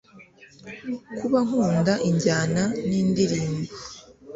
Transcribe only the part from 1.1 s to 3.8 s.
kuba nkunda injyana nindirimbo